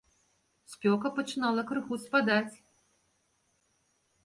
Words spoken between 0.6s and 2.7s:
Спёка пачынала крыху спадаць.